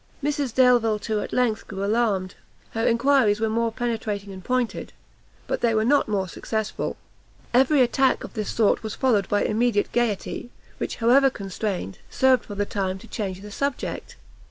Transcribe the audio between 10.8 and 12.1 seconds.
however constrained,